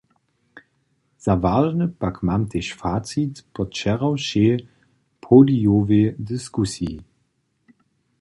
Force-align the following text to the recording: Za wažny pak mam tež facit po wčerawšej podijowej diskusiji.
Za 1.25 1.33
wažny 1.43 1.85
pak 2.01 2.15
mam 2.29 2.43
tež 2.51 2.67
facit 2.81 3.33
po 3.53 3.61
wčerawšej 3.69 4.55
podijowej 5.23 6.05
diskusiji. 6.29 6.97